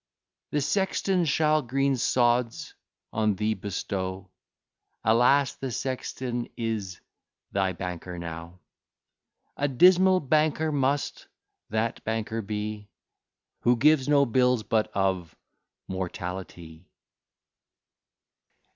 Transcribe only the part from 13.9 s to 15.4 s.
no bills but of